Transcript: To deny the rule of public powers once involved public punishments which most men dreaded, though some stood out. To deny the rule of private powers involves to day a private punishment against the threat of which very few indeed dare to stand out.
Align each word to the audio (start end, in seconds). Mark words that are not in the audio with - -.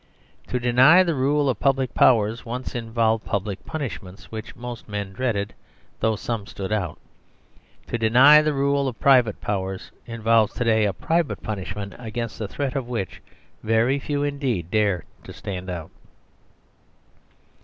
To 0.47 0.59
deny 0.59 1.03
the 1.03 1.13
rule 1.13 1.47
of 1.47 1.59
public 1.59 1.93
powers 1.93 2.43
once 2.43 2.73
involved 2.73 3.23
public 3.23 3.63
punishments 3.67 4.31
which 4.31 4.55
most 4.55 4.89
men 4.89 5.13
dreaded, 5.13 5.53
though 5.99 6.15
some 6.15 6.47
stood 6.47 6.71
out. 6.71 6.97
To 7.85 7.99
deny 7.99 8.41
the 8.41 8.51
rule 8.55 8.87
of 8.87 8.99
private 8.99 9.39
powers 9.41 9.91
involves 10.07 10.55
to 10.55 10.63
day 10.63 10.85
a 10.85 10.91
private 10.93 11.43
punishment 11.43 11.93
against 11.99 12.39
the 12.39 12.47
threat 12.47 12.75
of 12.75 12.87
which 12.87 13.21
very 13.61 13.99
few 13.99 14.23
indeed 14.23 14.71
dare 14.71 15.05
to 15.23 15.31
stand 15.33 15.69
out. 15.69 15.91